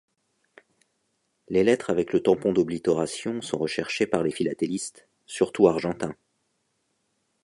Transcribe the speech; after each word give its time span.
Les 1.49 1.63
lettres 1.63 1.91
avec 1.91 2.11
le 2.11 2.23
tampon 2.23 2.53
d'oblitération 2.53 3.39
sont 3.43 3.59
recherchées 3.59 4.07
par 4.07 4.23
les 4.23 4.31
philatélistes, 4.31 5.07
surtout 5.27 5.67
Argentins. 5.67 6.15